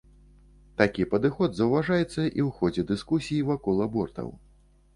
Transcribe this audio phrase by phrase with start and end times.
[0.81, 4.37] Такі падыход заўважаецца і ў ходзе дыскусій вакол абортаў.